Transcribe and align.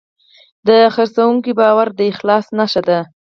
د 0.67 0.69
پیرودونکي 0.95 1.51
باور 1.59 1.87
د 1.97 1.99
اخلاص 2.11 2.45
نښه 2.57 2.81
ده. 2.87 2.99